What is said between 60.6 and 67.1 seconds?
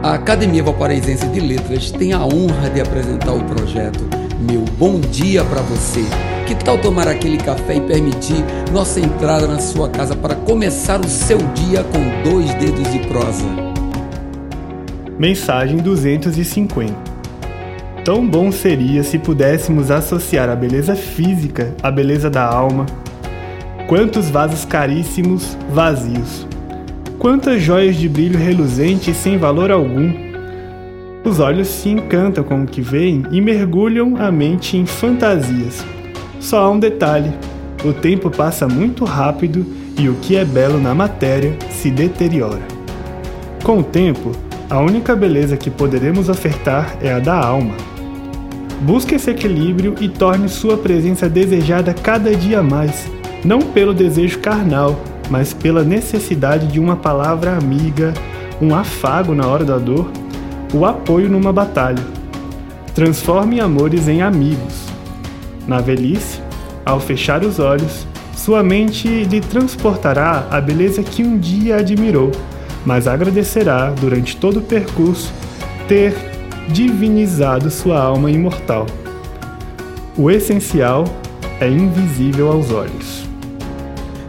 o apoio numa batalha. Transforme amores em amigos. Na velhice, ao